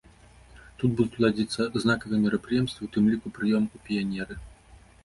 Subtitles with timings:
[0.79, 4.43] Тут будуць ладзіцца знакавыя мерапрыемствы, у тым ліку прыём у піянеры.